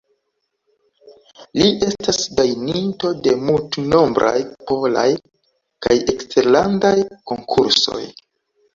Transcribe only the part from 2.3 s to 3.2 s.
gajninto